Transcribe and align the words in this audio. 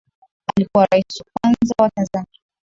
Alikuwa 0.57 0.85
Rais 0.85 1.19
wa 1.21 1.25
kwanza 1.45 1.75
wa 1.81 1.89
Tanzania 1.89 2.39